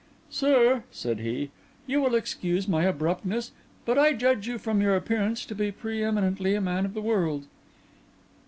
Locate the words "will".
2.01-2.15